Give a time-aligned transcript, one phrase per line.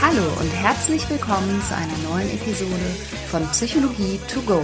[0.00, 2.70] Hallo und herzlich willkommen zu einer neuen Episode
[3.30, 4.62] von Psychologie to go.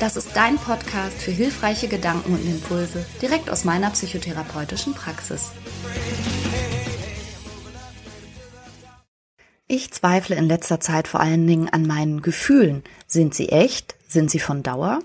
[0.00, 5.50] Das ist dein Podcast für hilfreiche Gedanken und Impulse direkt aus meiner psychotherapeutischen Praxis.
[9.66, 12.82] Ich zweifle in letzter Zeit vor allen Dingen an meinen Gefühlen.
[13.06, 13.96] Sind sie echt?
[14.08, 15.00] Sind sie von Dauer?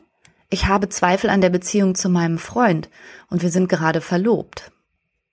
[0.53, 2.87] Ich habe Zweifel an der Beziehung zu meinem Freund
[3.27, 4.71] und wir sind gerade verlobt.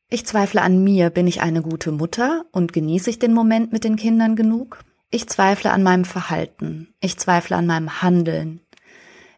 [0.08, 3.84] Ich zweifle an mir, bin ich eine gute Mutter und genieße ich den Moment mit
[3.84, 4.82] den Kindern genug?
[5.10, 6.94] Ich zweifle an meinem Verhalten.
[7.00, 8.62] Ich zweifle an meinem Handeln.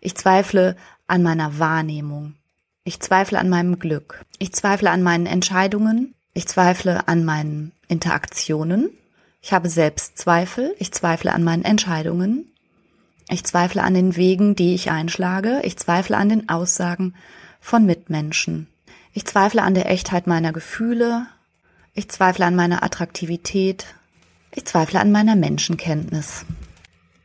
[0.01, 0.77] Ich zweifle
[1.09, 2.37] an meiner Wahrnehmung.
[2.85, 4.25] Ich zweifle an meinem Glück.
[4.39, 6.15] Ich zweifle an meinen Entscheidungen.
[6.33, 8.91] Ich zweifle an meinen Interaktionen.
[9.41, 10.77] Ich habe Selbstzweifel.
[10.79, 12.52] Ich zweifle an meinen Entscheidungen.
[13.33, 15.63] Ich zweifle an den Wegen, die ich einschlage.
[15.65, 17.15] Ich zweifle an den Aussagen
[17.63, 18.67] von Mitmenschen.
[19.15, 21.25] Ich zweifle an der Echtheit meiner Gefühle.
[21.95, 23.87] Ich zweifle an meiner Attraktivität.
[24.55, 26.45] Ich zweifle an meiner Menschenkenntnis.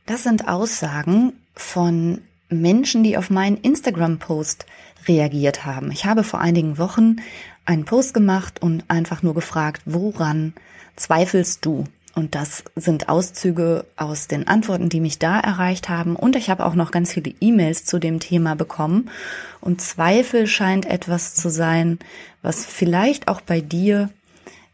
[0.06, 4.66] Das sind Aussagen von Menschen, die auf meinen Instagram-Post
[5.10, 5.92] reagiert haben.
[5.92, 7.18] Ich habe vor einigen Wochen
[7.66, 10.54] einen Post gemacht und einfach nur gefragt, woran
[10.96, 11.84] zweifelst du?
[12.18, 16.16] Und das sind Auszüge aus den Antworten, die mich da erreicht haben.
[16.16, 19.12] Und ich habe auch noch ganz viele E-Mails zu dem Thema bekommen.
[19.62, 22.00] Und Zweifel scheint etwas zu sein,
[22.42, 24.10] was vielleicht auch bei dir,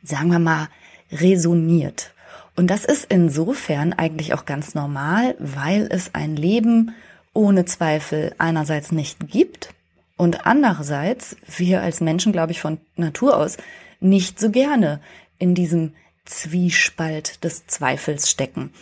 [0.03, 0.69] sagen wir mal,
[1.11, 2.13] resoniert.
[2.55, 6.95] Und das ist insofern eigentlich auch ganz normal, weil es ein Leben
[7.33, 9.73] ohne Zweifel einerseits nicht gibt
[10.15, 13.57] und andererseits wir als Menschen, glaube ich, von Natur aus
[13.99, 15.01] nicht so gerne
[15.39, 15.91] in diesem
[16.25, 18.73] Zwiespalt des Zweifels stecken.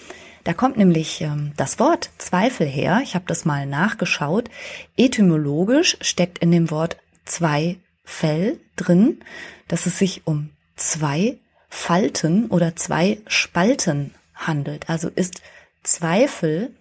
[0.44, 3.02] Da kommt nämlich ähm, das Wort Zweifel her.
[3.04, 4.50] Ich habe das mal nachgeschaut.
[4.98, 9.20] Etymologisch steckt in dem Wort Zweifel drin,
[9.68, 11.38] dass es sich um zwei
[11.70, 14.90] Falten oder zwei Spalten handelt.
[14.90, 15.42] Also ist
[15.84, 16.72] Zweifel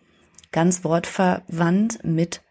[0.52, 2.42] ganz wortverwandt mit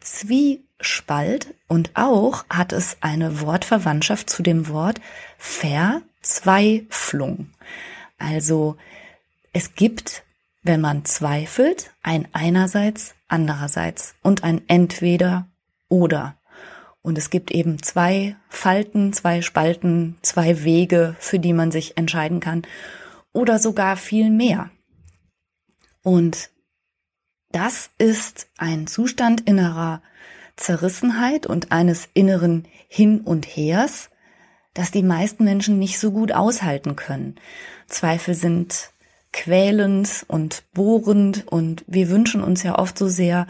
[0.00, 5.00] Zwiespalt und auch hat es eine Wortverwandtschaft zu dem Wort
[6.26, 7.50] Verzweiflung.
[8.18, 8.76] Also
[9.52, 10.24] es gibt,
[10.62, 15.48] wenn man zweifelt, ein einerseits, andererseits und ein entweder
[15.88, 16.36] oder.
[17.00, 22.40] Und es gibt eben zwei Falten, zwei Spalten, zwei Wege, für die man sich entscheiden
[22.40, 22.62] kann
[23.32, 24.70] oder sogar viel mehr.
[26.02, 26.50] Und
[27.52, 30.02] das ist ein Zustand innerer
[30.56, 34.10] Zerrissenheit und eines inneren Hin und Hers,
[34.76, 37.36] das die meisten Menschen nicht so gut aushalten können.
[37.86, 38.90] Zweifel sind
[39.32, 43.46] quälend und bohrend und wir wünschen uns ja oft so sehr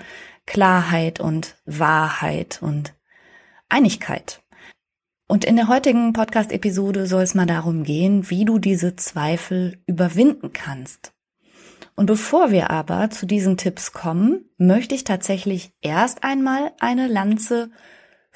[0.46, 2.94] Klarheit und Wahrheit und
[3.68, 4.42] Einigkeit.
[5.28, 10.52] Und in der heutigen Podcast-Episode soll es mal darum gehen, wie du diese Zweifel überwinden
[10.52, 11.12] kannst.
[11.96, 17.70] Und bevor wir aber zu diesen Tipps kommen, möchte ich tatsächlich erst einmal eine Lanze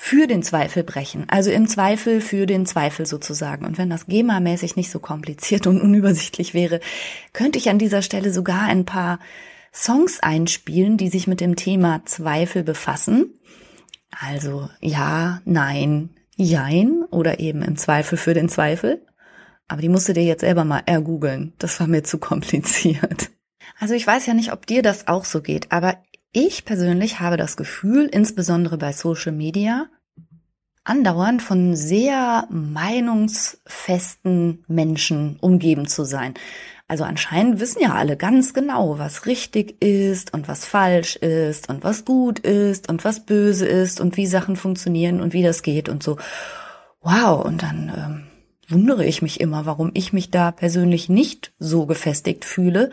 [0.02, 1.26] für den Zweifel brechen.
[1.28, 3.66] Also im Zweifel für den Zweifel sozusagen.
[3.66, 6.80] Und wenn das GEMA-mäßig nicht so kompliziert und unübersichtlich wäre,
[7.34, 9.20] könnte ich an dieser Stelle sogar ein paar
[9.74, 13.38] Songs einspielen, die sich mit dem Thema Zweifel befassen.
[14.10, 19.04] Also ja, nein, jein oder eben im Zweifel für den Zweifel.
[19.68, 21.52] Aber die musst du dir jetzt selber mal ergoogeln.
[21.58, 23.28] Das war mir zu kompliziert.
[23.78, 25.98] Also ich weiß ja nicht, ob dir das auch so geht, aber
[26.32, 29.86] ich persönlich habe das Gefühl, insbesondere bei Social Media,
[30.84, 36.32] andauernd von sehr meinungsfesten Menschen umgeben zu sein.
[36.88, 41.84] Also anscheinend wissen ja alle ganz genau, was richtig ist und was falsch ist und
[41.84, 45.88] was gut ist und was böse ist und wie Sachen funktionieren und wie das geht
[45.88, 46.16] und so.
[47.00, 48.24] Wow, und dann ähm,
[48.68, 52.90] wundere ich mich immer, warum ich mich da persönlich nicht so gefestigt fühle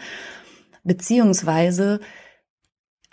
[0.84, 2.00] beziehungsweise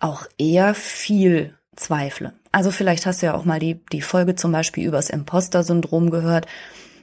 [0.04, 2.34] auch eher viel zweifle.
[2.52, 6.46] Also vielleicht hast du ja auch mal die, die Folge zum Beispiel übers Imposter-Syndrom gehört.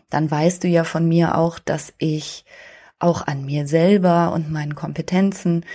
[0.10, 2.46] Dann weißt du ja von mir auch, dass ich
[3.00, 5.66] auch an mir selber und meinen Kompetenzen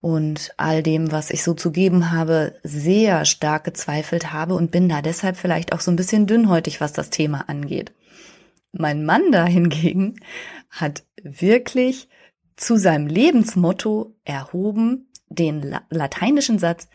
[0.00, 4.88] und all dem, was ich so zu geben habe, sehr stark gezweifelt habe und bin
[4.88, 7.92] da deshalb vielleicht auch so ein bisschen dünnhäutig, was das Thema angeht.
[8.72, 10.20] Mein Mann da hingegen
[10.68, 12.08] hat wirklich
[12.56, 16.88] zu seinem Lebensmotto erhoben den lateinischen Satz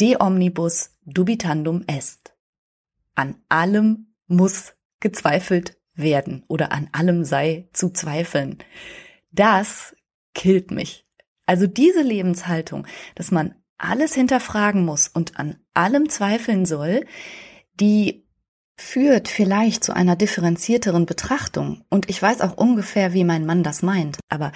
[0.00, 2.34] De omnibus dubitandum est.
[3.14, 8.58] An allem muss gezweifelt werden oder an allem sei zu zweifeln.
[9.32, 9.96] Das
[10.34, 11.04] killt mich.
[11.46, 12.86] Also diese Lebenshaltung,
[13.16, 17.06] dass man alles hinterfragen muss und an allem zweifeln soll,
[17.74, 18.27] die
[18.78, 21.82] führt vielleicht zu einer differenzierteren Betrachtung.
[21.90, 24.18] Und ich weiß auch ungefähr, wie mein Mann das meint.
[24.28, 24.52] Aber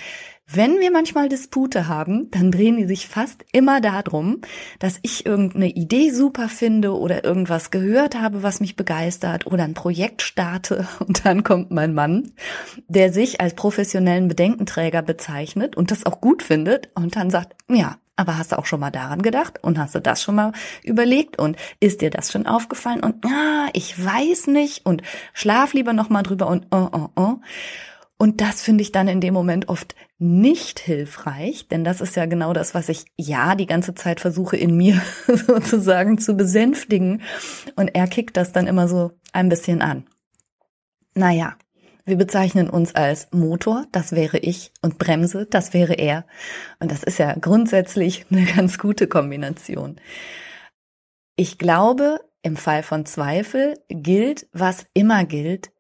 [0.47, 4.43] wenn wir manchmal Dispute haben, dann drehen die sich fast immer darum,
[4.79, 9.75] dass ich irgendeine Idee super finde oder irgendwas gehört habe, was mich begeistert oder ein
[9.75, 12.33] Projekt starte und dann kommt mein Mann,
[12.89, 17.97] der sich als professionellen Bedenkenträger bezeichnet und das auch gut findet und dann sagt, ja,
[18.17, 21.39] aber hast du auch schon mal daran gedacht und hast du das schon mal überlegt
[21.39, 26.09] und ist dir das schon aufgefallen und ah, ich weiß nicht und schlaf lieber noch
[26.11, 27.35] mal drüber und oh oh oh.
[28.19, 32.27] Und das finde ich dann in dem Moment oft nicht hilfreich, denn das ist ja
[32.27, 37.23] genau das, was ich ja die ganze Zeit versuche in mir sozusagen zu besänftigen.
[37.75, 40.07] Und er kickt das dann immer so ein bisschen an.
[41.15, 41.57] Naja,
[42.05, 46.27] wir bezeichnen uns als Motor, das wäre ich, und Bremse, das wäre er.
[46.81, 50.01] Und das ist ja grundsätzlich eine ganz gute Kombination.
[51.37, 55.71] Ich glaube, im Fall von Zweifel gilt, was immer gilt,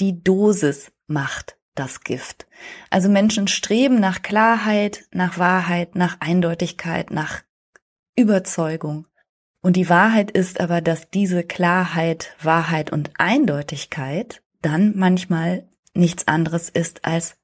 [0.00, 2.46] die Dosis macht das Gift.
[2.90, 7.42] Also Menschen streben nach Klarheit, nach Wahrheit, nach Eindeutigkeit, nach
[8.16, 9.06] Überzeugung.
[9.60, 16.68] Und die Wahrheit ist aber, dass diese Klarheit, Wahrheit und Eindeutigkeit dann manchmal nichts anderes
[16.68, 17.36] ist als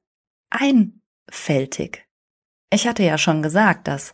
[0.49, 2.05] einfältig.
[2.69, 4.13] Ich hatte ja schon gesagt, dass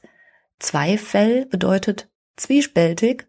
[0.59, 3.27] Zweifel bedeutet zwiespältig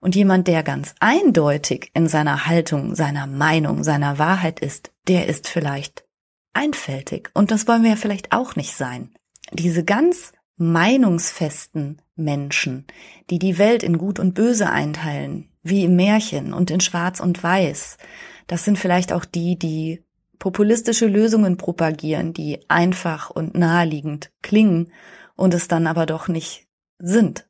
[0.00, 5.48] und jemand, der ganz eindeutig in seiner Haltung, seiner Meinung, seiner Wahrheit ist, der ist
[5.48, 6.04] vielleicht
[6.52, 7.30] einfältig.
[7.34, 9.14] Und das wollen wir ja vielleicht auch nicht sein.
[9.52, 12.86] Diese ganz meinungsfesten Menschen,
[13.30, 17.42] die die Welt in Gut und Böse einteilen, wie im Märchen und in Schwarz und
[17.42, 17.96] Weiß,
[18.46, 20.04] das sind vielleicht auch die, die
[20.38, 24.92] populistische Lösungen propagieren, die einfach und naheliegend klingen
[25.36, 26.66] und es dann aber doch nicht
[26.98, 27.46] sind.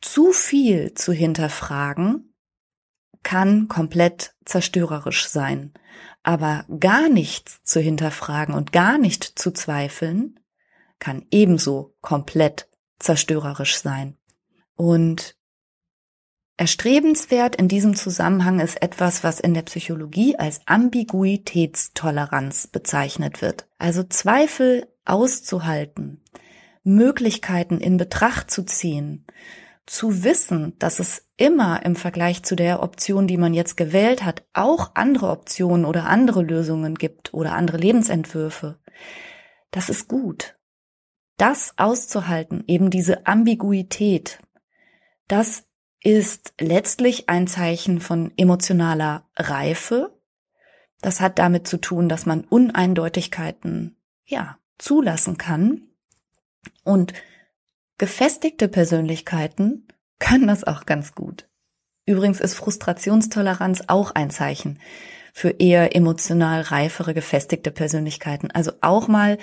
[0.00, 2.34] Zu viel zu hinterfragen
[3.22, 5.72] kann komplett zerstörerisch sein.
[6.22, 10.40] Aber gar nichts zu hinterfragen und gar nicht zu zweifeln,
[10.98, 12.68] kann ebenso komplett
[12.98, 14.16] zerstörerisch sein.
[14.74, 15.36] Und
[16.60, 23.66] erstrebenswert in diesem Zusammenhang ist etwas, was in der Psychologie als Ambiguitätstoleranz bezeichnet wird.
[23.78, 26.22] Also Zweifel auszuhalten,
[26.84, 29.24] Möglichkeiten in Betracht zu ziehen,
[29.86, 34.44] zu wissen, dass es immer im Vergleich zu der Option, die man jetzt gewählt hat,
[34.52, 38.78] auch andere Optionen oder andere Lösungen gibt oder andere Lebensentwürfe,
[39.70, 40.58] das ist gut.
[41.38, 44.40] Das auszuhalten, eben diese Ambiguität,
[45.26, 45.64] das
[46.02, 50.18] ist letztlich ein Zeichen von emotionaler Reife.
[51.00, 55.82] Das hat damit zu tun, dass man Uneindeutigkeiten, ja, zulassen kann
[56.84, 57.12] und
[58.00, 59.86] Gefestigte Persönlichkeiten
[60.18, 61.50] können das auch ganz gut.
[62.06, 64.78] Übrigens ist Frustrationstoleranz auch ein Zeichen
[65.32, 68.50] für eher emotional reifere, gefestigte Persönlichkeiten.
[68.50, 69.38] Also auch mal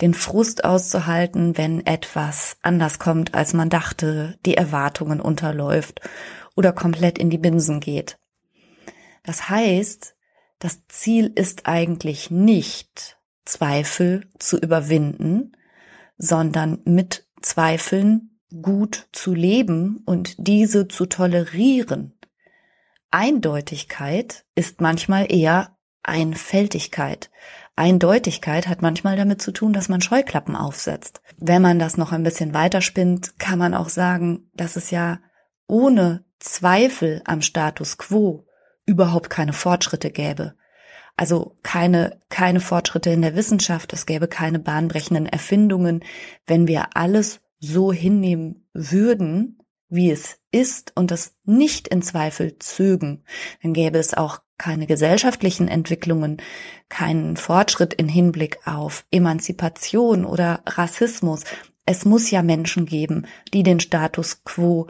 [0.00, 6.00] den Frust auszuhalten, wenn etwas anders kommt, als man dachte, die Erwartungen unterläuft
[6.56, 8.18] oder komplett in die Binsen geht.
[9.24, 10.14] Das heißt,
[10.58, 15.52] das Ziel ist eigentlich nicht, Zweifel zu überwinden,
[16.16, 22.17] sondern mit Zweifeln gut zu leben und diese zu tolerieren.
[23.10, 27.30] Eindeutigkeit ist manchmal eher Einfältigkeit.
[27.76, 31.22] Eindeutigkeit hat manchmal damit zu tun, dass man Scheuklappen aufsetzt.
[31.36, 35.20] Wenn man das noch ein bisschen weiterspinnt, kann man auch sagen, dass es ja
[35.66, 38.46] ohne Zweifel am Status quo
[38.84, 40.54] überhaupt keine Fortschritte gäbe.
[41.16, 46.04] Also keine, keine Fortschritte in der Wissenschaft, es gäbe keine bahnbrechenden Erfindungen,
[46.46, 53.24] wenn wir alles so hinnehmen würden, wie es ist und das nicht in Zweifel zögen,
[53.62, 56.38] dann gäbe es auch keine gesellschaftlichen Entwicklungen,
[56.88, 61.44] keinen Fortschritt in Hinblick auf Emanzipation oder Rassismus.
[61.86, 64.88] Es muss ja Menschen geben, die den Status quo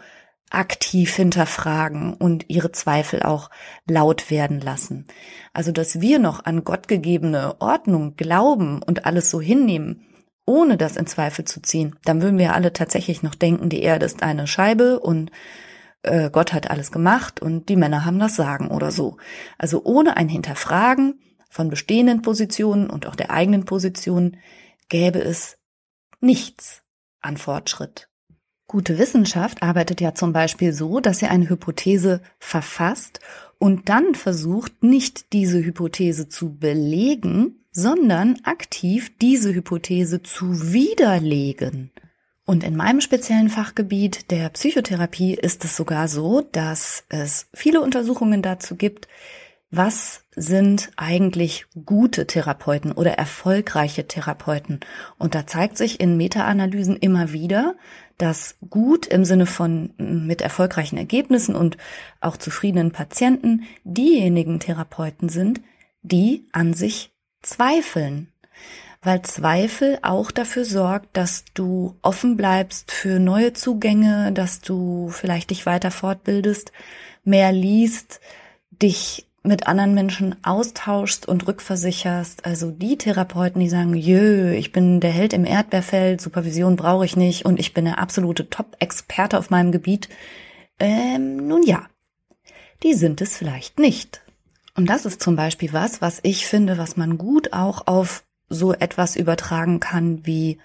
[0.50, 3.50] aktiv hinterfragen und ihre Zweifel auch
[3.86, 5.06] laut werden lassen.
[5.52, 10.06] Also, dass wir noch an gottgegebene Ordnung glauben und alles so hinnehmen,
[10.48, 14.06] ohne das in Zweifel zu ziehen, dann würden wir alle tatsächlich noch denken, die Erde
[14.06, 15.30] ist eine Scheibe und
[16.02, 19.18] äh, Gott hat alles gemacht und die Männer haben das Sagen oder so.
[19.58, 24.38] Also ohne ein Hinterfragen von bestehenden Positionen und auch der eigenen Position
[24.88, 25.58] gäbe es
[26.20, 26.82] nichts
[27.20, 28.08] an Fortschritt.
[28.66, 33.20] Gute Wissenschaft arbeitet ja zum Beispiel so, dass sie eine Hypothese verfasst
[33.58, 41.90] und dann versucht, nicht diese Hypothese zu belegen, sondern aktiv diese Hypothese zu widerlegen.
[42.44, 48.40] Und in meinem speziellen Fachgebiet der Psychotherapie ist es sogar so, dass es viele Untersuchungen
[48.40, 49.06] dazu gibt,
[49.70, 54.80] was sind eigentlich gute Therapeuten oder erfolgreiche Therapeuten?
[55.18, 57.76] Und da zeigt sich in Meta-Analysen immer wieder,
[58.16, 61.76] dass gut im Sinne von mit erfolgreichen Ergebnissen und
[62.20, 65.60] auch zufriedenen Patienten diejenigen Therapeuten sind,
[66.00, 68.32] die an sich zweifeln
[69.02, 75.50] weil Zweifel auch dafür sorgt, dass du offen bleibst für neue Zugänge, dass du vielleicht
[75.50, 76.72] dich weiter fortbildest,
[77.24, 78.20] mehr liest,
[78.82, 82.44] dich mit anderen Menschen austauschst und rückversicherst.
[82.44, 87.16] Also die Therapeuten, die sagen, jö, ich bin der Held im Erdbeerfeld, Supervision brauche ich
[87.16, 90.08] nicht und ich bin der absolute Top-Experte auf meinem Gebiet.
[90.80, 91.86] Ähm, nun ja,
[92.82, 94.22] die sind es vielleicht nicht.
[94.78, 98.72] Und das ist zum Beispiel was, was ich finde, was man gut auch auf so
[98.72, 100.58] etwas übertragen kann wie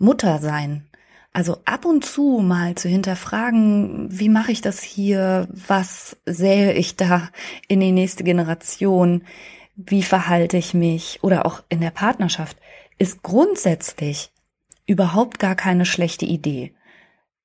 [0.00, 0.88] Mutter sein.
[1.32, 6.96] Also ab und zu mal zu hinterfragen, wie mache ich das hier, was sähe ich
[6.96, 7.28] da
[7.68, 9.22] in die nächste Generation,
[9.76, 12.56] wie verhalte ich mich oder auch in der Partnerschaft,
[12.98, 14.32] ist grundsätzlich
[14.86, 16.74] überhaupt gar keine schlechte Idee.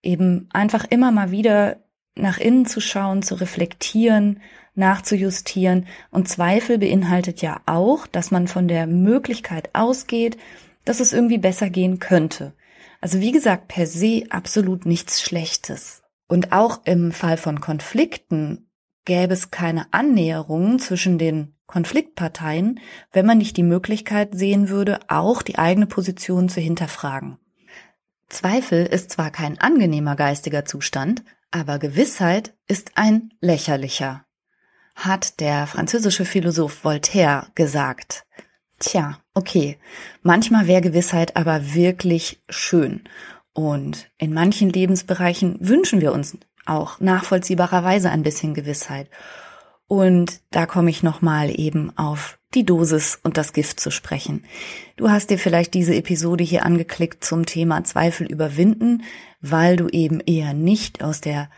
[0.01, 1.77] Eben einfach immer mal wieder
[2.19, 4.41] nach innen zu schauen, zu reflektieren,
[4.75, 5.87] nachzujustieren.
[6.11, 10.37] Und Zweifel beinhaltet ja auch, dass man von der Möglichkeit ausgeht,
[10.85, 12.53] dass es irgendwie besser gehen könnte.
[13.01, 16.03] Also wie gesagt, per se absolut nichts Schlechtes.
[16.27, 18.69] Und auch im Fall von Konflikten
[19.05, 22.79] gäbe es keine Annäherung zwischen den Konfliktparteien,
[23.11, 27.37] wenn man nicht die Möglichkeit sehen würde, auch die eigene Position zu hinterfragen.
[28.29, 34.27] Zweifel ist zwar kein angenehmer geistiger Zustand, aber Gewissheit ist ein lächerlicher
[34.97, 38.25] hat der französische Philosoph Voltaire gesagt.
[38.79, 39.77] Tja, okay,
[40.23, 43.03] manchmal wäre Gewissheit aber wirklich schön.
[43.53, 49.09] Und in manchen Lebensbereichen wünschen wir uns auch nachvollziehbarerweise ein bisschen Gewissheit.
[49.87, 54.43] Und da komme ich nochmal eben auf die Dosis und das Gift zu sprechen.
[54.95, 59.03] Du hast dir vielleicht diese Episode hier angeklickt zum Thema Zweifel überwinden,
[59.41, 61.49] weil du eben eher nicht aus der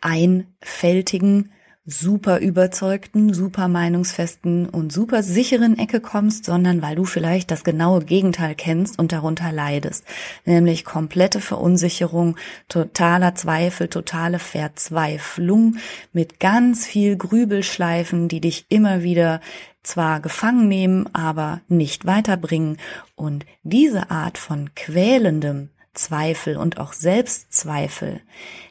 [0.00, 1.52] einfältigen
[1.84, 8.04] super überzeugten, super meinungsfesten und super sicheren Ecke kommst, sondern weil du vielleicht das genaue
[8.04, 10.04] Gegenteil kennst und darunter leidest,
[10.44, 12.36] nämlich komplette Verunsicherung,
[12.68, 15.76] totaler Zweifel, totale Verzweiflung
[16.12, 19.40] mit ganz viel Grübelschleifen, die dich immer wieder
[19.82, 22.78] zwar gefangen nehmen, aber nicht weiterbringen.
[23.16, 28.20] Und diese Art von quälendem Zweifel und auch Selbstzweifel,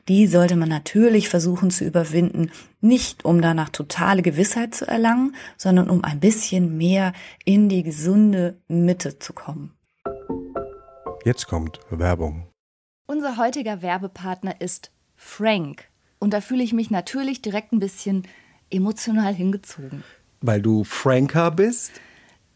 [0.08, 5.90] die sollte man natürlich versuchen zu überwinden, nicht um danach totale Gewissheit zu erlangen, sondern
[5.90, 7.14] um ein bisschen mehr
[7.46, 9.74] in die gesunde Mitte zu kommen.
[11.24, 12.48] Jetzt kommt Werbung.
[13.06, 15.90] Unser heutiger Werbepartner ist Frank.
[16.18, 18.28] Und da fühle ich mich natürlich direkt ein bisschen
[18.72, 20.04] emotional hingezogen.
[20.42, 21.92] Weil du Franker bist?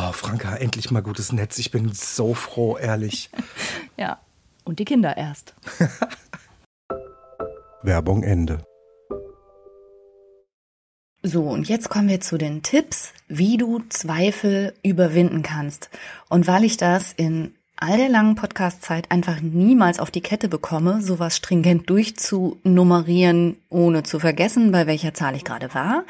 [0.00, 1.58] Oh, Franka, endlich mal gutes Netz.
[1.58, 3.30] Ich bin so froh, ehrlich.
[3.96, 4.20] ja,
[4.62, 5.54] und die Kinder erst.
[7.82, 8.62] Werbung Ende.
[11.24, 15.90] So, und jetzt kommen wir zu den Tipps, wie du Zweifel überwinden kannst.
[16.28, 21.02] Und weil ich das in all der langen Podcast-Zeit einfach niemals auf die Kette bekomme,
[21.02, 26.04] sowas stringent durchzunummerieren, ohne zu vergessen, bei welcher Zahl ich gerade war,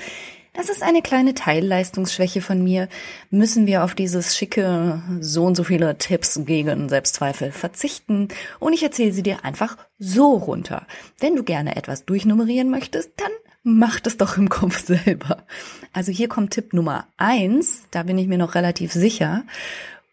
[0.58, 2.88] das ist eine kleine Teilleistungsschwäche von mir.
[3.30, 8.26] Müssen wir auf dieses schicke so und so viele Tipps gegen Selbstzweifel verzichten
[8.58, 10.84] und ich erzähle sie dir einfach so runter.
[11.20, 13.30] Wenn du gerne etwas durchnummerieren möchtest, dann
[13.62, 15.46] mach das doch im Kopf selber.
[15.92, 19.44] Also hier kommt Tipp Nummer eins, da bin ich mir noch relativ sicher.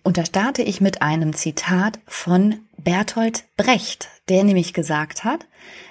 [0.04, 5.48] Und da starte ich mit einem Zitat von Bertolt Brecht, der nämlich gesagt hat,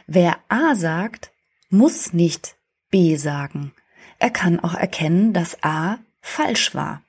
[0.06, 1.32] wer A sagt,
[1.70, 2.54] muss nicht
[2.92, 3.72] B sagen.
[4.24, 7.02] Er kann auch erkennen, dass A falsch war.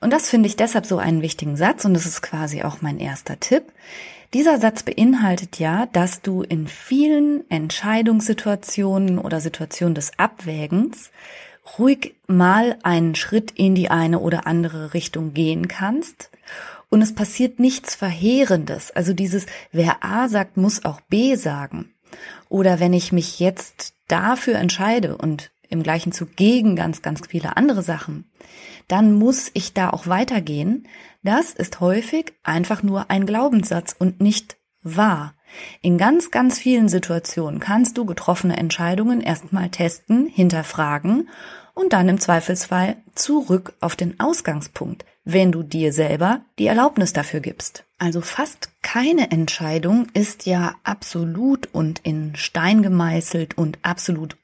[0.00, 2.98] Und das finde ich deshalb so einen wichtigen Satz und das ist quasi auch mein
[2.98, 3.64] erster Tipp.
[4.32, 11.10] Dieser Satz beinhaltet ja, dass du in vielen Entscheidungssituationen oder Situationen des Abwägens
[11.78, 16.30] ruhig mal einen Schritt in die eine oder andere Richtung gehen kannst
[16.88, 18.92] und es passiert nichts Verheerendes.
[18.92, 21.92] Also dieses, wer A sagt, muss auch B sagen.
[22.48, 27.56] Oder wenn ich mich jetzt dafür entscheide und im gleichen Zug gegen ganz, ganz viele
[27.56, 28.30] andere Sachen,
[28.88, 30.86] dann muss ich da auch weitergehen.
[31.22, 35.34] Das ist häufig einfach nur ein Glaubenssatz und nicht wahr.
[35.80, 41.28] In ganz, ganz vielen Situationen kannst du getroffene Entscheidungen erstmal testen, hinterfragen
[41.74, 47.40] und dann im Zweifelsfall zurück auf den Ausgangspunkt, wenn du dir selber die Erlaubnis dafür
[47.40, 47.84] gibst.
[47.98, 54.36] Also fast keine Entscheidung ist ja absolut und in Stein gemeißelt und absolut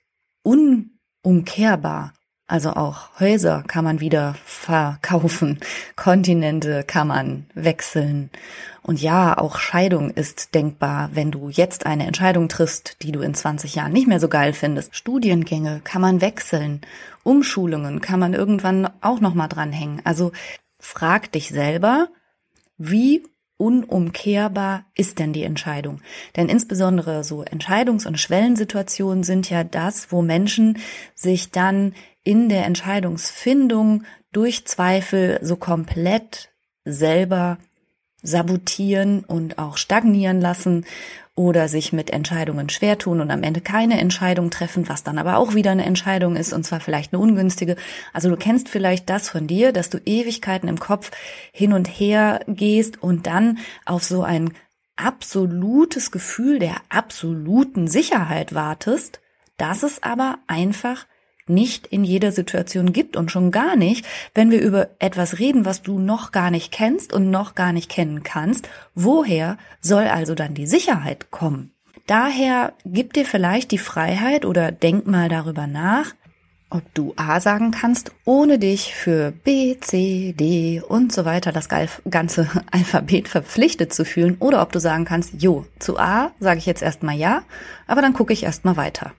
[0.45, 0.96] un
[1.27, 2.13] umkehrbar.
[2.47, 5.59] Also auch Häuser kann man wieder verkaufen,
[5.97, 8.31] Kontinente kann man wechseln.
[8.83, 13.35] Und ja, auch Scheidung ist denkbar, wenn du jetzt eine Entscheidung triffst, die du in
[13.35, 14.95] 20 Jahren nicht mehr so geil findest.
[14.95, 16.83] Studiengänge kann man wechseln,
[17.25, 20.03] Umschulungen kann man irgendwann auch noch mal dranhängen.
[20.05, 20.31] Also
[20.79, 22.09] frag dich selber,
[22.79, 23.25] wie
[23.57, 26.01] unumkehrbar ist denn die Entscheidung?
[26.37, 30.79] Denn insbesondere so Entscheidungs- und Schwellensituationen sind ja das, wo Menschen
[31.15, 36.51] sich dann in der Entscheidungsfindung durch Zweifel so komplett
[36.85, 37.59] selber
[38.23, 40.85] sabotieren und auch stagnieren lassen
[41.37, 45.37] oder sich mit Entscheidungen schwer tun und am Ende keine Entscheidung treffen, was dann aber
[45.37, 47.77] auch wieder eine Entscheidung ist und zwar vielleicht eine ungünstige.
[48.13, 51.11] Also du kennst vielleicht das von dir, dass du Ewigkeiten im Kopf
[51.53, 54.55] hin und her gehst und dann auf so ein
[54.97, 59.21] absolutes Gefühl der absoluten Sicherheit wartest,
[59.59, 61.07] dass es aber einfach
[61.49, 65.83] nicht in jeder Situation gibt und schon gar nicht, wenn wir über etwas reden, was
[65.83, 68.69] du noch gar nicht kennst und noch gar nicht kennen kannst.
[68.95, 71.73] Woher soll also dann die Sicherheit kommen?
[72.07, 76.15] Daher gib dir vielleicht die Freiheit oder denk mal darüber nach,
[76.71, 81.69] ob du A sagen kannst, ohne dich für B, C, D und so weiter das
[81.69, 86.67] ganze Alphabet verpflichtet zu fühlen oder ob du sagen kannst, jo, zu A sage ich
[86.67, 87.43] jetzt erstmal ja,
[87.87, 89.13] aber dann gucke ich erstmal weiter.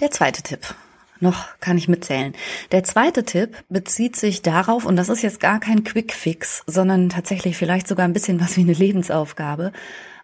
[0.00, 0.74] Der zweite Tipp.
[1.20, 2.32] Noch kann ich mitzählen.
[2.70, 7.56] Der zweite Tipp bezieht sich darauf, und das ist jetzt gar kein Quick-Fix, sondern tatsächlich
[7.56, 9.72] vielleicht sogar ein bisschen was wie eine Lebensaufgabe.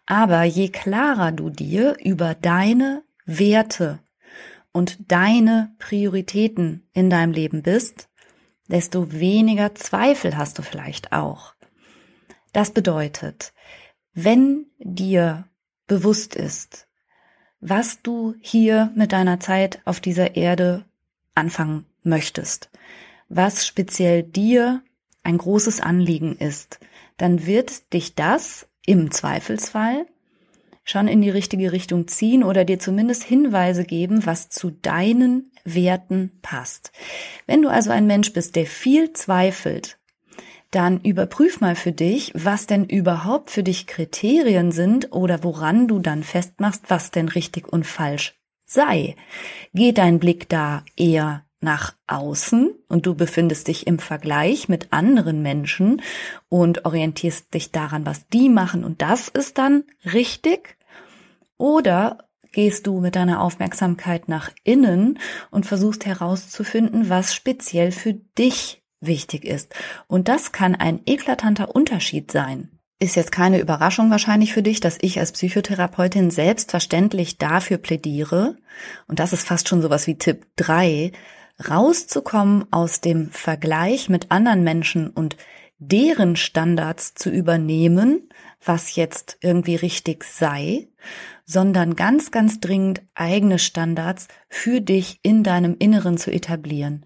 [0.07, 4.01] Aber je klarer du dir über deine Werte
[4.73, 8.09] und deine Prioritäten in deinem Leben bist,
[8.69, 11.55] desto weniger Zweifel hast du vielleicht auch.
[12.53, 13.53] Das bedeutet,
[14.13, 15.49] wenn dir
[15.87, 16.84] bewusst ist,
[17.67, 20.85] was du hier mit deiner Zeit auf dieser Erde
[21.35, 22.69] anfangen möchtest,
[23.31, 24.83] was speziell dir
[25.23, 26.79] ein großes Anliegen ist,
[27.17, 30.05] dann wird dich das im Zweifelsfall
[30.85, 36.33] schon in die richtige Richtung ziehen oder dir zumindest Hinweise geben, was zu deinen Werten
[36.43, 36.93] passt.
[37.47, 39.97] Wenn du also ein Mensch bist, der viel zweifelt,
[40.75, 45.99] dann überprüf mal für dich, was denn überhaupt für dich Kriterien sind oder woran du
[45.99, 48.35] dann festmachst, was denn richtig und falsch
[48.67, 49.17] sei.
[49.73, 55.43] Geht dein Blick da eher nach außen und du befindest dich im Vergleich mit anderen
[55.43, 56.03] Menschen
[56.49, 60.77] und orientierst dich daran, was die machen und das ist dann richtig?
[61.57, 62.19] Oder
[62.53, 65.19] gehst du mit deiner Aufmerksamkeit nach innen
[65.51, 69.75] und versuchst herauszufinden, was speziell für dich wichtig ist.
[70.07, 72.71] Und das kann ein eklatanter Unterschied sein.
[73.01, 78.57] Ist jetzt keine Überraschung wahrscheinlich für dich, dass ich als Psychotherapeutin selbstverständlich dafür plädiere,
[79.09, 81.13] und das ist fast schon sowas wie Tipp 3,
[81.69, 85.37] rauszukommen aus dem Vergleich mit anderen Menschen und
[85.79, 88.29] deren Standards zu übernehmen,
[88.65, 90.89] was jetzt irgendwie richtig sei,
[91.45, 97.05] sondern ganz, ganz dringend eigene Standards für dich in deinem Inneren zu etablieren.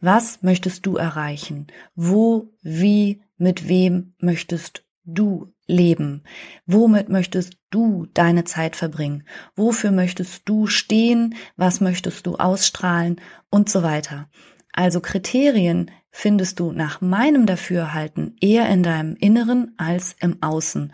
[0.00, 1.66] Was möchtest du erreichen?
[1.94, 6.22] Wo, wie, mit wem möchtest du leben?
[6.66, 9.24] Womit möchtest du deine Zeit verbringen?
[9.54, 11.34] Wofür möchtest du stehen?
[11.56, 13.20] Was möchtest du ausstrahlen?
[13.50, 14.28] Und so weiter.
[14.72, 20.92] Also Kriterien findest du nach meinem Dafürhalten eher in deinem Inneren als im Außen.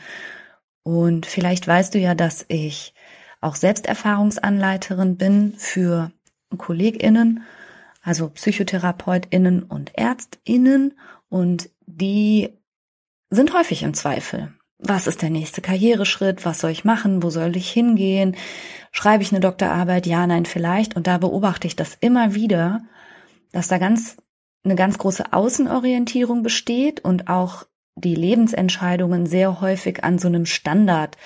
[0.83, 2.95] Und vielleicht weißt du ja, dass ich
[3.41, 6.13] auch Selbsterfahrungsanleiterin bin für
[6.57, 7.43] KollegInnen,
[8.03, 10.95] also PsychotherapeutInnen und ÄrztInnen
[11.29, 12.51] und die
[13.31, 14.53] sind häufig im Zweifel.
[14.79, 16.45] Was ist der nächste Karriereschritt?
[16.45, 17.23] Was soll ich machen?
[17.23, 18.37] Wo soll ich hingehen?
[18.93, 20.07] Schreibe ich eine Doktorarbeit?
[20.07, 20.95] Ja, nein, vielleicht.
[20.95, 22.83] Und da beobachte ich das immer wieder,
[23.53, 24.17] dass da ganz
[24.65, 31.17] eine ganz große Außenorientierung besteht und auch die Lebensentscheidungen sehr häufig an so einem Standard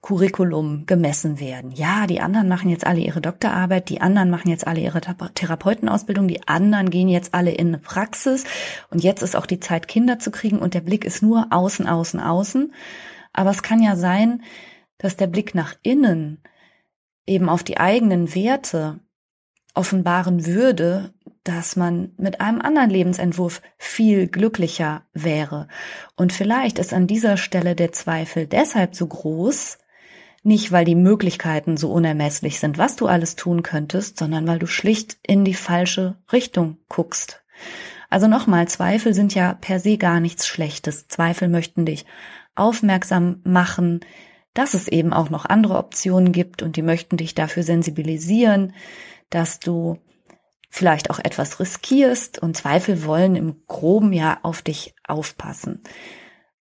[0.00, 1.72] Curriculum gemessen werden.
[1.72, 6.28] Ja, die anderen machen jetzt alle ihre Doktorarbeit, die anderen machen jetzt alle ihre Therapeutenausbildung,
[6.28, 8.44] die anderen gehen jetzt alle in eine Praxis
[8.90, 11.86] und jetzt ist auch die Zeit, Kinder zu kriegen und der Blick ist nur außen,
[11.88, 12.72] außen, außen.
[13.32, 14.42] Aber es kann ja sein,
[14.98, 16.42] dass der Blick nach innen
[17.26, 19.00] eben auf die eigenen Werte
[19.74, 21.12] offenbaren würde,
[21.48, 25.66] dass man mit einem anderen Lebensentwurf viel glücklicher wäre.
[26.14, 29.78] Und vielleicht ist an dieser Stelle der Zweifel deshalb so groß,
[30.42, 34.66] nicht weil die Möglichkeiten so unermesslich sind, was du alles tun könntest, sondern weil du
[34.66, 37.42] schlicht in die falsche Richtung guckst.
[38.10, 41.08] Also nochmal, Zweifel sind ja per se gar nichts Schlechtes.
[41.08, 42.04] Zweifel möchten dich
[42.56, 44.00] aufmerksam machen,
[44.52, 48.74] dass es eben auch noch andere Optionen gibt und die möchten dich dafür sensibilisieren,
[49.30, 49.98] dass du
[50.68, 55.82] vielleicht auch etwas riskierst und Zweifel wollen im groben ja auf dich aufpassen.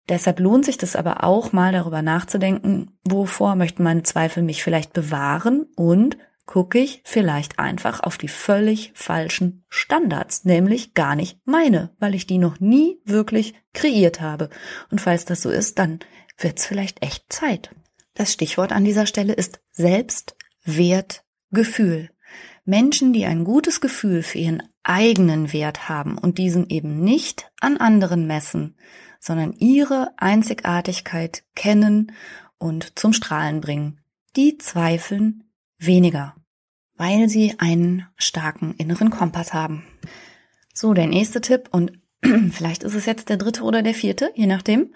[0.09, 4.93] Deshalb lohnt sich das aber auch mal darüber nachzudenken, wovor möchten meine Zweifel mich vielleicht
[4.93, 11.95] bewahren und gucke ich vielleicht einfach auf die völlig falschen Standards, nämlich gar nicht meine,
[11.99, 14.49] weil ich die noch nie wirklich kreiert habe.
[14.91, 15.99] Und falls das so ist, dann
[16.37, 17.73] wird's vielleicht echt Zeit.
[18.13, 22.09] Das Stichwort an dieser Stelle ist Selbstwertgefühl.
[22.65, 27.77] Menschen, die ein gutes Gefühl für ihren eigenen Wert haben und diesen eben nicht an
[27.77, 28.75] anderen messen,
[29.19, 32.11] sondern ihre Einzigartigkeit kennen
[32.57, 33.99] und zum Strahlen bringen,
[34.35, 35.43] die zweifeln
[35.77, 36.35] weniger,
[36.95, 39.85] weil sie einen starken inneren Kompass haben.
[40.73, 41.99] So, der nächste Tipp und
[42.51, 44.93] vielleicht ist es jetzt der dritte oder der vierte, je nachdem.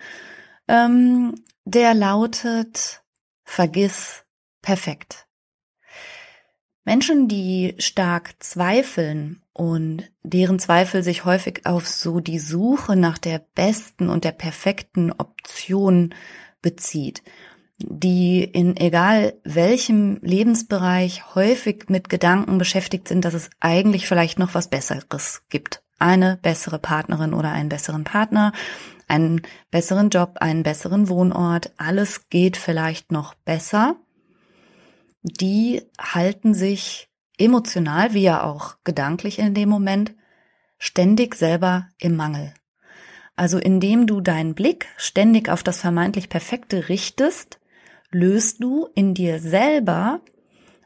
[0.67, 3.03] Ähm, der lautet,
[3.43, 4.23] vergiss
[4.61, 5.26] perfekt.
[6.87, 13.41] Menschen, die stark zweifeln und deren Zweifel sich häufig auf so die Suche nach der
[13.55, 16.15] besten und der perfekten Option
[16.61, 17.23] bezieht,
[17.77, 24.53] die in egal welchem Lebensbereich häufig mit Gedanken beschäftigt sind, dass es eigentlich vielleicht noch
[24.53, 25.83] was Besseres gibt.
[25.99, 28.53] Eine bessere Partnerin oder einen besseren Partner,
[29.09, 31.73] einen besseren Job, einen besseren Wohnort.
[31.75, 33.97] Alles geht vielleicht noch besser
[35.27, 40.13] die halten sich emotional wie ja auch gedanklich in dem Moment
[40.77, 42.53] ständig selber im Mangel.
[43.35, 47.59] Also indem du deinen Blick ständig auf das vermeintlich Perfekte richtest,
[48.11, 50.21] löst du in dir selber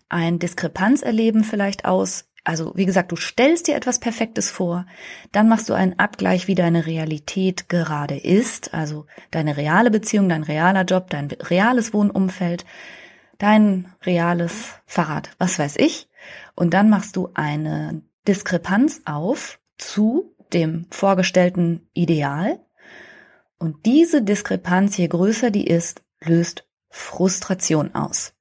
[0.10, 2.26] ein Diskrepanzerleben vielleicht aus.
[2.44, 4.86] Also wie gesagt, du stellst dir etwas Perfektes vor,
[5.32, 10.44] dann machst du einen Abgleich, wie deine Realität gerade ist, also deine reale Beziehung, dein
[10.44, 12.66] realer Job, dein reales Wohnumfeld,
[13.42, 16.10] dein reales Fahrrad, was weiß ich.
[16.56, 22.60] Und dann machst du eine Diskrepanz auf zu dem vorgestellten Ideal.
[23.58, 28.34] Und diese Diskrepanz, je größer die ist, löst Frustration aus.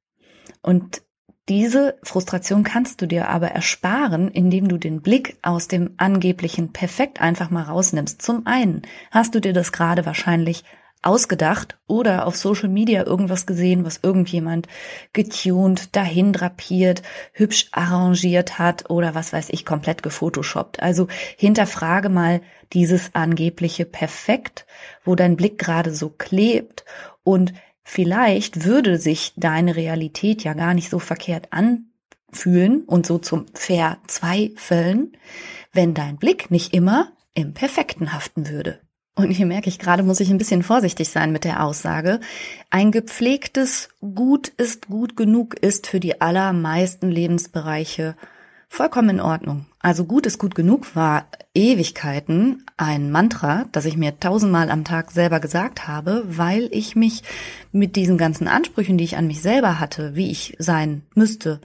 [0.62, 1.02] Und
[1.48, 7.20] diese Frustration kannst du dir aber ersparen, indem du den Blick aus dem angeblichen Perfekt
[7.20, 8.22] einfach mal rausnimmst.
[8.22, 10.64] Zum einen hast du dir das gerade wahrscheinlich
[11.02, 14.66] ausgedacht oder auf Social Media irgendwas gesehen, was irgendjemand
[15.12, 20.82] getuned, dahin drapiert, hübsch arrangiert hat oder was weiß ich, komplett gefotoshoppt.
[20.82, 24.66] Also hinterfrage mal dieses angebliche Perfekt,
[25.04, 26.84] wo dein Blick gerade so klebt
[27.22, 33.46] und vielleicht würde sich deine Realität ja gar nicht so verkehrt anfühlen und so zum
[33.54, 35.16] Verzweifeln,
[35.72, 38.80] wenn dein Blick nicht immer im Perfekten haften würde.
[39.20, 42.20] Und hier merke ich gerade, muss ich ein bisschen vorsichtig sein mit der Aussage.
[42.70, 48.16] Ein gepflegtes Gut ist gut genug ist für die allermeisten Lebensbereiche
[48.70, 49.66] vollkommen in Ordnung.
[49.80, 55.10] Also gut ist gut genug war Ewigkeiten ein Mantra, das ich mir tausendmal am Tag
[55.10, 57.24] selber gesagt habe, weil ich mich
[57.72, 61.60] mit diesen ganzen Ansprüchen, die ich an mich selber hatte, wie ich sein müsste,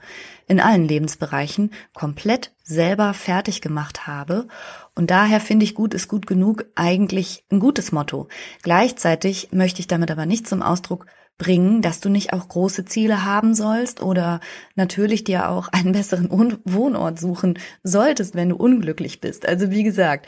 [0.48, 4.48] in allen Lebensbereichen komplett selber fertig gemacht habe.
[4.96, 8.28] Und daher finde ich gut ist gut genug eigentlich ein gutes Motto.
[8.62, 11.06] Gleichzeitig möchte ich damit aber nicht zum Ausdruck
[11.38, 14.40] bringen, dass du nicht auch große Ziele haben sollst oder
[14.74, 16.30] natürlich dir auch einen besseren
[16.64, 19.46] Wohnort suchen solltest, wenn du unglücklich bist.
[19.46, 20.26] Also wie gesagt,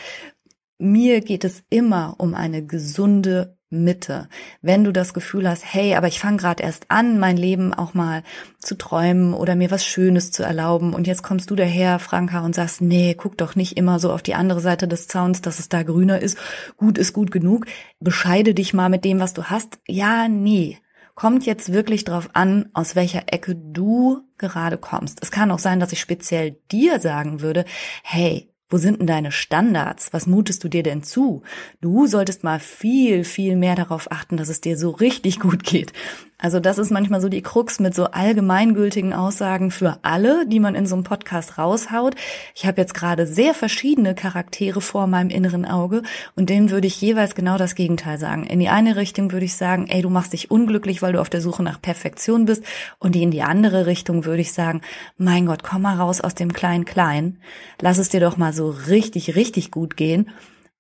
[0.79, 4.29] mir geht es immer um eine gesunde Mitte.
[4.62, 7.92] Wenn du das Gefühl hast, hey, aber ich fange gerade erst an, mein Leben auch
[7.92, 8.23] mal
[8.59, 12.55] zu träumen oder mir was Schönes zu erlauben und jetzt kommst du daher, Franka, und
[12.55, 15.68] sagst, nee, guck doch nicht immer so auf die andere Seite des Zauns, dass es
[15.68, 16.38] da grüner ist.
[16.79, 17.66] Gut ist gut genug.
[18.01, 19.79] Bescheide dich mal mit dem, was du hast.
[19.87, 20.79] Ja, nee
[21.19, 25.19] kommt jetzt wirklich drauf an, aus welcher Ecke du gerade kommst.
[25.21, 27.65] Es kann auch sein, dass ich speziell dir sagen würde,
[28.05, 30.13] hey, wo sind denn deine Standards?
[30.13, 31.43] Was mutest du dir denn zu?
[31.81, 35.93] Du solltest mal viel, viel mehr darauf achten, dass es dir so richtig gut geht.
[36.41, 40.77] Also das ist manchmal so die Krux mit so allgemeingültigen Aussagen für alle, die man
[40.77, 42.15] in so einem Podcast raushaut.
[42.55, 46.05] Ich habe jetzt gerade sehr verschiedene Charaktere vor meinem inneren Auge
[46.37, 48.45] und denen würde ich jeweils genau das Gegenteil sagen.
[48.45, 51.29] In die eine Richtung würde ich sagen, ey, du machst dich unglücklich, weil du auf
[51.29, 52.63] der Suche nach Perfektion bist
[53.01, 54.83] und in die andere Richtung würde ich sagen,
[55.17, 57.39] mein Gott, komm mal raus aus dem kleinen Klein.
[57.81, 60.31] Lass es dir doch mal so richtig, richtig gut gehen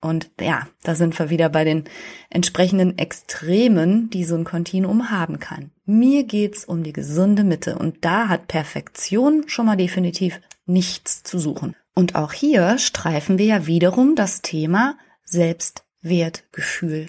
[0.00, 1.84] und ja, da sind wir wieder bei den
[2.30, 5.72] entsprechenden Extremen, die so ein Kontinuum haben kann.
[5.86, 11.38] Mir geht's um die gesunde Mitte und da hat Perfektion schon mal definitiv nichts zu
[11.38, 11.74] suchen.
[11.94, 17.08] Und auch hier streifen wir ja wiederum das Thema Selbstwertgefühl.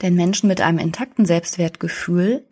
[0.00, 2.46] Denn Menschen mit einem intakten Selbstwertgefühl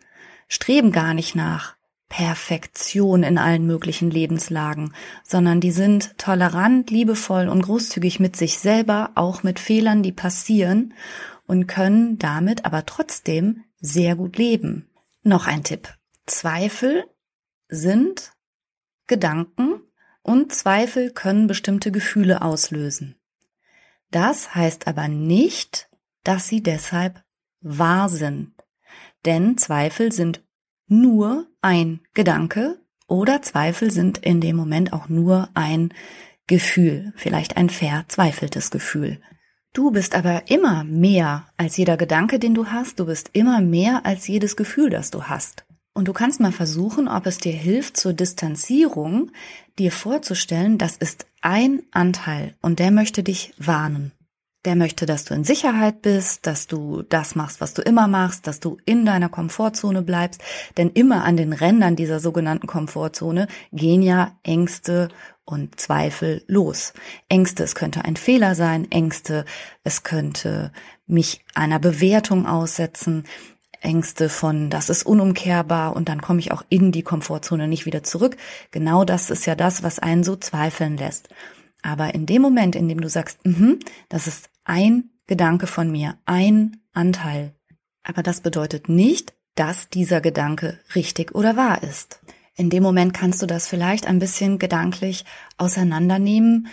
[0.49, 1.75] streben gar nicht nach
[2.09, 4.93] Perfektion in allen möglichen Lebenslagen,
[5.23, 10.93] sondern die sind tolerant, liebevoll und großzügig mit sich selber, auch mit Fehlern, die passieren
[11.45, 14.89] und können damit aber trotzdem sehr gut leben.
[15.23, 15.95] Noch ein Tipp.
[16.25, 17.05] Zweifel
[17.67, 18.31] sind
[19.07, 19.81] Gedanken
[20.21, 23.15] und Zweifel können bestimmte Gefühle auslösen.
[24.11, 25.89] Das heißt aber nicht,
[26.23, 27.23] dass sie deshalb
[27.61, 28.53] wahr sind.
[29.25, 30.43] Denn Zweifel sind
[30.89, 35.93] nur ein Gedanke oder Zweifel sind in dem Moment auch nur ein
[36.47, 39.19] Gefühl, vielleicht ein verzweifeltes Gefühl.
[39.73, 44.05] Du bist aber immer mehr als jeder Gedanke, den du hast, du bist immer mehr
[44.05, 45.65] als jedes Gefühl, das du hast.
[45.93, 49.31] Und du kannst mal versuchen, ob es dir hilft zur Distanzierung,
[49.77, 54.11] dir vorzustellen, das ist ein Anteil und der möchte dich warnen.
[54.69, 58.45] Der möchte, dass du in Sicherheit bist, dass du das machst, was du immer machst,
[58.45, 60.43] dass du in deiner Komfortzone bleibst.
[60.77, 65.07] Denn immer an den Rändern dieser sogenannten Komfortzone gehen ja Ängste
[65.43, 66.93] und Zweifel los.
[67.29, 69.43] Ängste, es könnte ein Fehler sein, Ängste,
[69.83, 70.71] es könnte
[71.07, 73.23] mich einer Bewertung aussetzen,
[73.81, 78.03] Ängste von, das ist unumkehrbar und dann komme ich auch in die Komfortzone nicht wieder
[78.03, 78.37] zurück.
[78.69, 81.29] Genau das ist ja das, was einen so zweifeln lässt.
[81.81, 83.73] Aber in dem Moment, in dem du sagst, mm
[84.09, 87.55] das ist ein Gedanke von mir, ein Anteil.
[88.03, 92.21] Aber das bedeutet nicht, dass dieser Gedanke richtig oder wahr ist.
[92.55, 95.25] In dem Moment kannst du das vielleicht ein bisschen gedanklich
[95.57, 96.67] auseinandernehmen,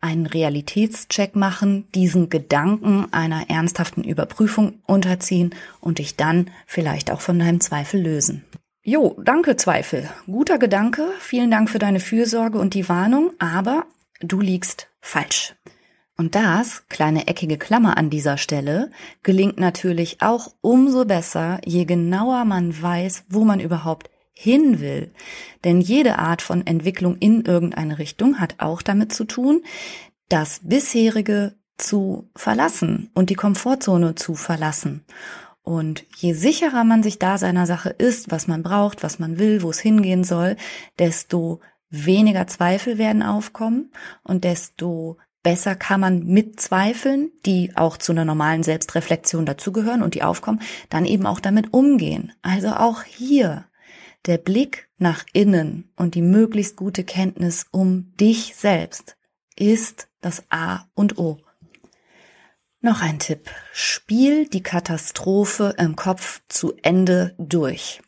[0.00, 7.38] einen Realitätscheck machen, diesen Gedanken einer ernsthaften Überprüfung unterziehen und dich dann vielleicht auch von
[7.38, 8.44] deinem Zweifel lösen.
[8.82, 10.08] Jo, danke Zweifel.
[10.26, 11.06] Guter Gedanke.
[11.20, 13.84] Vielen Dank für deine Fürsorge und die Warnung, aber
[14.20, 15.54] du liegst falsch.
[16.16, 18.90] Und das, kleine eckige Klammer an dieser Stelle,
[19.22, 25.12] gelingt natürlich auch umso besser, je genauer man weiß, wo man überhaupt hin will.
[25.64, 29.62] Denn jede Art von Entwicklung in irgendeine Richtung hat auch damit zu tun,
[30.28, 35.04] das bisherige zu verlassen und die Komfortzone zu verlassen.
[35.62, 39.62] Und je sicherer man sich da seiner Sache ist, was man braucht, was man will,
[39.62, 40.56] wo es hingehen soll,
[40.98, 43.92] desto weniger Zweifel werden aufkommen
[44.24, 50.14] und desto besser kann man mit Zweifeln, die auch zu einer normalen Selbstreflexion dazugehören und
[50.14, 52.32] die aufkommen, dann eben auch damit umgehen.
[52.42, 53.66] Also auch hier
[54.26, 59.16] der Blick nach innen und die möglichst gute Kenntnis um dich selbst
[59.56, 61.38] ist das A und O.
[62.80, 63.50] Noch ein Tipp.
[63.72, 68.00] Spiel die Katastrophe im Kopf zu Ende durch.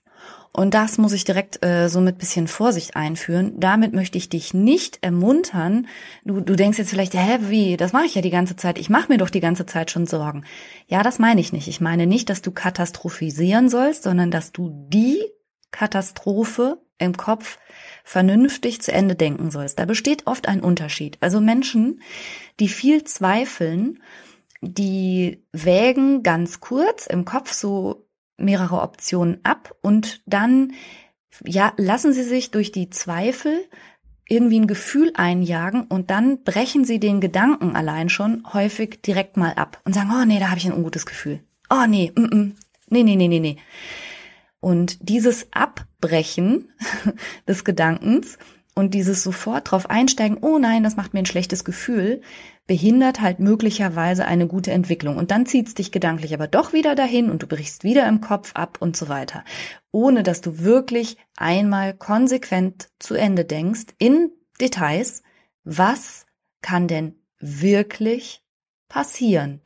[0.56, 3.58] Und das muss ich direkt äh, so mit bisschen Vorsicht einführen.
[3.58, 5.88] Damit möchte ich dich nicht ermuntern.
[6.24, 8.78] Du, du denkst jetzt vielleicht, hä, wie, das mache ich ja die ganze Zeit.
[8.78, 10.44] Ich mache mir doch die ganze Zeit schon Sorgen.
[10.86, 11.66] Ja, das meine ich nicht.
[11.66, 15.20] Ich meine nicht, dass du katastrophisieren sollst, sondern dass du die
[15.72, 17.58] Katastrophe im Kopf
[18.04, 19.80] vernünftig zu Ende denken sollst.
[19.80, 21.18] Da besteht oft ein Unterschied.
[21.20, 22.00] Also Menschen,
[22.60, 24.00] die viel zweifeln,
[24.60, 28.03] die wägen ganz kurz im Kopf so
[28.36, 30.72] mehrere Optionen ab und dann
[31.44, 33.64] ja, lassen Sie sich durch die Zweifel
[34.28, 39.54] irgendwie ein Gefühl einjagen und dann brechen Sie den Gedanken allein schon häufig direkt mal
[39.54, 41.40] ab und sagen, oh nee, da habe ich ein ungutes Gefühl.
[41.70, 42.56] Oh nee, mm, mm,
[42.88, 43.56] nee, nee, nee, nee, nee.
[44.60, 46.72] Und dieses Abbrechen
[47.48, 48.38] des Gedankens
[48.74, 52.20] und dieses sofort drauf einsteigen, oh nein, das macht mir ein schlechtes Gefühl,
[52.66, 55.16] behindert halt möglicherweise eine gute Entwicklung.
[55.16, 58.52] Und dann zieht's dich gedanklich aber doch wieder dahin und du brichst wieder im Kopf
[58.54, 59.44] ab und so weiter.
[59.92, 65.22] Ohne dass du wirklich einmal konsequent zu Ende denkst, in Details,
[65.62, 66.26] was
[66.60, 68.42] kann denn wirklich
[68.88, 69.62] passieren?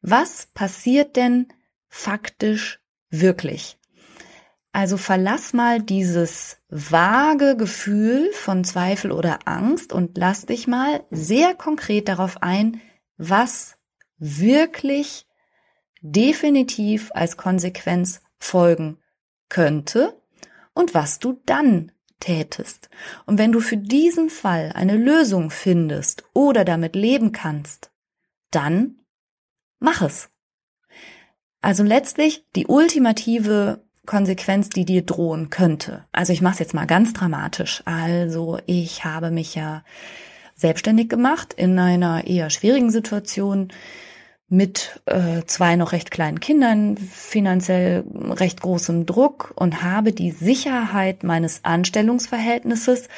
[0.00, 1.48] Was passiert denn
[1.88, 3.78] faktisch wirklich?
[4.72, 11.54] Also verlass mal dieses vage Gefühl von Zweifel oder Angst und lass dich mal sehr
[11.54, 12.80] konkret darauf ein,
[13.16, 13.76] was
[14.18, 15.26] wirklich
[16.00, 18.98] definitiv als Konsequenz folgen
[19.48, 20.20] könnte
[20.74, 22.88] und was du dann tätest.
[23.26, 27.90] Und wenn du für diesen Fall eine Lösung findest oder damit leben kannst,
[28.50, 29.00] dann
[29.78, 30.30] mach es.
[31.60, 36.04] Also letztlich die ultimative Konsequenz, die dir drohen könnte.
[36.10, 37.82] Also ich mache es jetzt mal ganz dramatisch.
[37.84, 39.84] Also ich habe mich ja
[40.56, 43.68] selbstständig gemacht in einer eher schwierigen Situation
[44.48, 51.22] mit äh, zwei noch recht kleinen Kindern, finanziell recht großem Druck und habe die Sicherheit
[51.22, 53.08] meines Anstellungsverhältnisses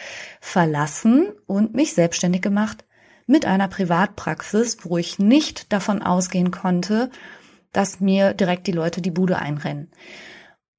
[0.40, 2.84] verlassen und mich selbstständig gemacht
[3.28, 7.10] mit einer Privatpraxis, wo ich nicht davon ausgehen konnte,
[7.72, 9.88] dass mir direkt die Leute die Bude einrennen.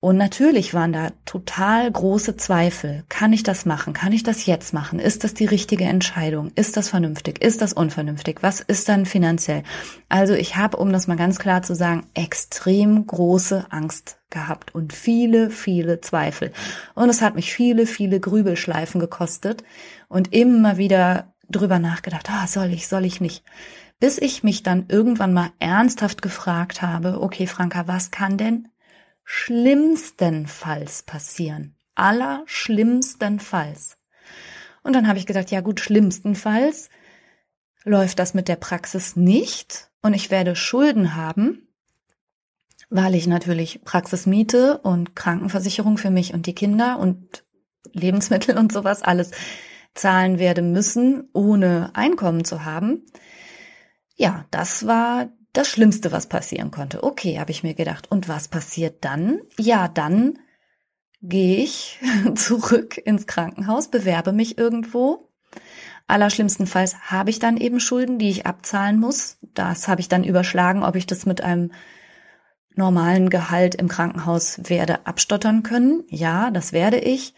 [0.03, 3.03] Und natürlich waren da total große Zweifel.
[3.07, 3.93] Kann ich das machen?
[3.93, 4.97] Kann ich das jetzt machen?
[4.97, 6.51] Ist das die richtige Entscheidung?
[6.55, 7.39] Ist das vernünftig?
[7.39, 8.39] Ist das unvernünftig?
[8.41, 9.61] Was ist dann finanziell?
[10.09, 14.91] Also ich habe, um das mal ganz klar zu sagen, extrem große Angst gehabt und
[14.91, 16.51] viele, viele Zweifel.
[16.95, 19.63] Und es hat mich viele, viele Grübelschleifen gekostet
[20.09, 23.43] und immer wieder drüber nachgedacht, ah, soll ich, soll ich nicht?
[23.99, 28.67] Bis ich mich dann irgendwann mal ernsthaft gefragt habe, okay, Franka, was kann denn
[29.33, 31.77] schlimmstenfalls passieren.
[31.95, 33.97] Allerschlimmstenfalls.
[34.83, 36.89] Und dann habe ich gedacht, ja gut, schlimmstenfalls
[37.85, 41.69] läuft das mit der Praxis nicht und ich werde Schulden haben,
[42.89, 47.45] weil ich natürlich Praxismiete und Krankenversicherung für mich und die Kinder und
[47.93, 49.31] Lebensmittel und sowas alles
[49.93, 53.05] zahlen werde müssen, ohne Einkommen zu haben.
[54.15, 57.03] Ja, das war das Schlimmste, was passieren konnte.
[57.03, 58.09] Okay, habe ich mir gedacht.
[58.09, 59.41] Und was passiert dann?
[59.57, 60.39] Ja, dann
[61.21, 61.99] gehe ich
[62.35, 65.29] zurück ins Krankenhaus, bewerbe mich irgendwo.
[66.07, 69.37] Allerschlimmstenfalls habe ich dann eben Schulden, die ich abzahlen muss.
[69.53, 71.71] Das habe ich dann überschlagen, ob ich das mit einem
[72.75, 76.03] normalen Gehalt im Krankenhaus werde abstottern können.
[76.07, 77.33] Ja, das werde ich.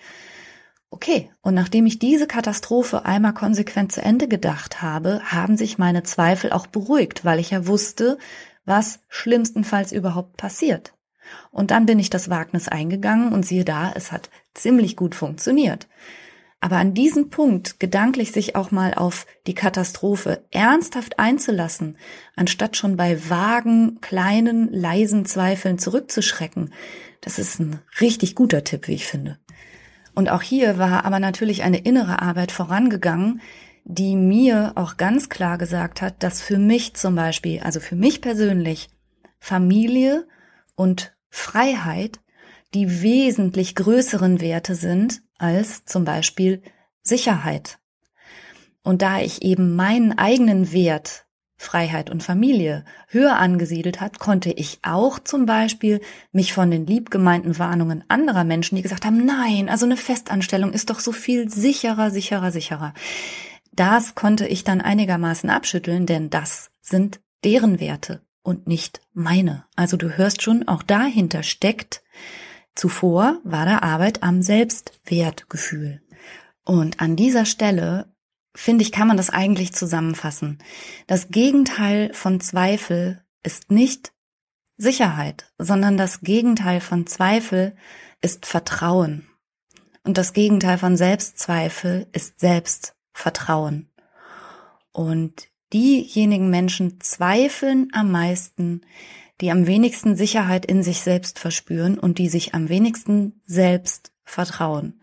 [0.93, 6.03] Okay, und nachdem ich diese Katastrophe einmal konsequent zu Ende gedacht habe, haben sich meine
[6.03, 8.19] Zweifel auch beruhigt, weil ich ja wusste,
[8.63, 10.93] was schlimmstenfalls überhaupt passiert.
[11.49, 15.87] Und dann bin ich das Wagnis eingegangen und siehe da, es hat ziemlich gut funktioniert.
[16.59, 21.97] Aber an diesem Punkt gedanklich sich auch mal auf die Katastrophe ernsthaft einzulassen,
[22.35, 26.71] anstatt schon bei vagen, kleinen, leisen Zweifeln zurückzuschrecken,
[27.23, 29.39] das ist ein richtig guter Tipp, wie ich finde.
[30.15, 33.41] Und auch hier war aber natürlich eine innere Arbeit vorangegangen,
[33.85, 38.21] die mir auch ganz klar gesagt hat, dass für mich zum Beispiel, also für mich
[38.21, 38.89] persönlich,
[39.39, 40.25] Familie
[40.75, 42.19] und Freiheit
[42.73, 46.61] die wesentlich größeren Werte sind als zum Beispiel
[47.01, 47.79] Sicherheit.
[48.83, 51.22] Und da ich eben meinen eigenen Wert
[51.57, 56.01] Freiheit und Familie höher angesiedelt hat, konnte ich auch zum Beispiel
[56.31, 60.89] mich von den liebgemeinten Warnungen anderer Menschen, die gesagt haben, nein, also eine Festanstellung ist
[60.89, 62.93] doch so viel sicherer, sicherer, sicherer.
[63.71, 69.65] Das konnte ich dann einigermaßen abschütteln, denn das sind deren Werte und nicht meine.
[69.75, 72.03] Also du hörst schon, auch dahinter steckt,
[72.75, 76.01] zuvor war da Arbeit am Selbstwertgefühl.
[76.65, 78.12] Und an dieser Stelle
[78.55, 80.59] finde ich, kann man das eigentlich zusammenfassen.
[81.07, 84.13] Das Gegenteil von Zweifel ist nicht
[84.77, 87.75] Sicherheit, sondern das Gegenteil von Zweifel
[88.21, 89.27] ist Vertrauen.
[90.03, 93.89] Und das Gegenteil von Selbstzweifel ist Selbstvertrauen.
[94.91, 98.81] Und diejenigen Menschen zweifeln am meisten,
[99.41, 104.99] die am wenigsten Sicherheit in sich selbst verspüren und die sich am wenigsten selbst vertrauen.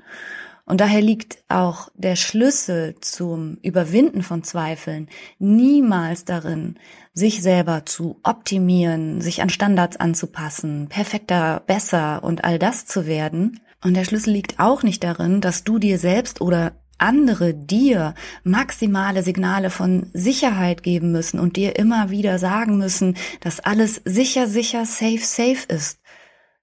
[0.70, 5.08] Und daher liegt auch der Schlüssel zum Überwinden von Zweifeln
[5.40, 6.78] niemals darin,
[7.12, 13.58] sich selber zu optimieren, sich an Standards anzupassen, perfekter, besser und all das zu werden.
[13.82, 18.14] Und der Schlüssel liegt auch nicht darin, dass du dir selbst oder andere dir
[18.44, 24.46] maximale Signale von Sicherheit geben müssen und dir immer wieder sagen müssen, dass alles sicher,
[24.46, 25.98] sicher, safe, safe ist,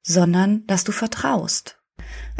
[0.02, 1.77] sondern dass du vertraust.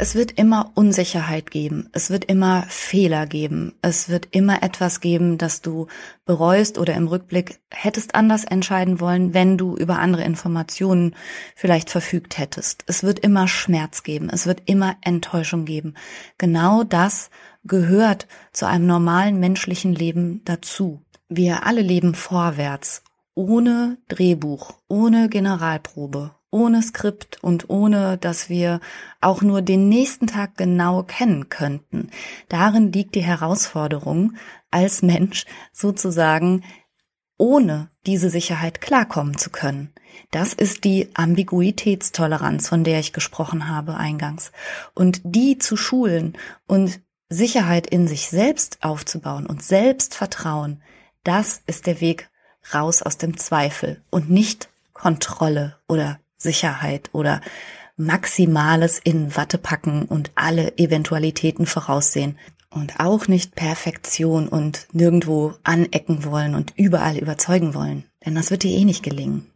[0.00, 5.38] Es wird immer Unsicherheit geben, es wird immer Fehler geben, es wird immer etwas geben,
[5.38, 5.88] das du
[6.24, 11.16] bereust oder im Rückblick hättest anders entscheiden wollen, wenn du über andere Informationen
[11.56, 12.84] vielleicht verfügt hättest.
[12.86, 15.94] Es wird immer Schmerz geben, es wird immer Enttäuschung geben.
[16.38, 17.30] Genau das
[17.64, 21.02] gehört zu einem normalen menschlichen Leben dazu.
[21.28, 23.02] Wir alle leben vorwärts,
[23.34, 28.80] ohne Drehbuch, ohne Generalprobe, ohne Skript und ohne, dass wir
[29.20, 32.10] auch nur den nächsten Tag genau kennen könnten.
[32.48, 34.34] Darin liegt die Herausforderung,
[34.70, 36.64] als Mensch sozusagen
[37.36, 39.92] ohne diese Sicherheit klarkommen zu können.
[40.30, 44.50] Das ist die Ambiguitätstoleranz, von der ich gesprochen habe eingangs.
[44.94, 46.36] Und die zu schulen
[46.66, 50.82] und Sicherheit in sich selbst aufzubauen und Selbstvertrauen,
[51.24, 52.30] das ist der Weg
[52.74, 57.40] raus aus dem Zweifel und nicht Kontrolle oder Sicherheit oder
[57.96, 62.38] Maximales in Watte packen und alle Eventualitäten voraussehen.
[62.70, 68.04] Und auch nicht Perfektion und nirgendwo anecken wollen und überall überzeugen wollen.
[68.24, 69.50] Denn das wird dir eh nicht gelingen.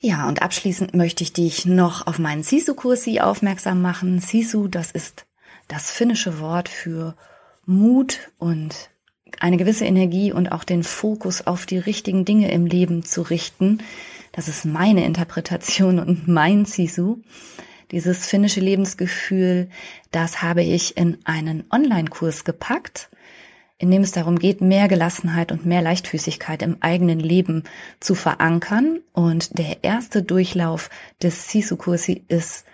[0.00, 4.20] Ja, und abschließend möchte ich dich noch auf meinen Sisu-Kursi aufmerksam machen.
[4.20, 5.26] Sisu, das ist
[5.68, 7.16] das finnische Wort für
[7.64, 8.90] Mut und
[9.40, 13.78] eine gewisse Energie und auch den Fokus auf die richtigen Dinge im Leben zu richten.
[14.32, 17.18] Das ist meine Interpretation und mein Sisu.
[17.90, 19.68] Dieses finnische Lebensgefühl,
[20.10, 23.10] das habe ich in einen Online-Kurs gepackt,
[23.76, 27.64] in dem es darum geht, mehr Gelassenheit und mehr Leichtfüßigkeit im eigenen Leben
[28.00, 29.00] zu verankern.
[29.12, 30.88] Und der erste Durchlauf
[31.22, 32.64] des Sisu-Kursi ist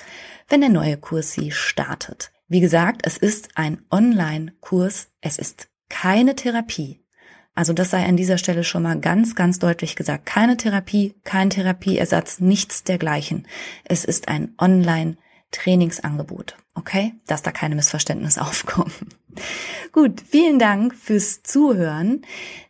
[0.49, 2.33] wenn der neue Kurs sie startet.
[2.49, 7.03] Wie gesagt, es ist ein Online-Kurs, es ist keine Therapie.
[7.55, 10.27] Also das sei an dieser Stelle schon mal ganz, ganz deutlich gesagt.
[10.27, 13.47] Keine Therapie, kein Therapieersatz, nichts dergleichen.
[13.85, 16.57] Es ist ein Online-Trainingsangebot.
[16.75, 17.15] Okay?
[17.27, 18.93] Dass da keine Missverständnisse aufkommen.
[19.93, 22.23] Gut, vielen Dank fürs Zuhören.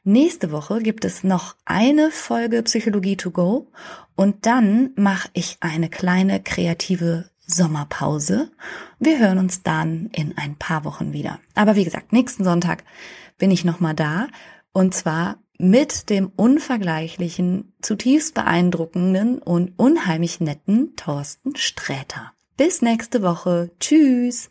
[0.04, 3.68] Nächste Woche gibt es noch eine Folge Psychologie to go
[4.16, 8.50] und dann mache ich eine kleine kreative Sommerpause.
[8.98, 11.38] Wir hören uns dann in ein paar Wochen wieder.
[11.54, 12.84] Aber wie gesagt, nächsten Sonntag
[13.38, 14.28] bin ich nochmal da
[14.72, 22.32] und zwar mit dem unvergleichlichen, zutiefst beeindruckenden und unheimlich netten Thorsten Sträter.
[22.56, 23.70] Bis nächste Woche.
[23.78, 24.50] Tschüss.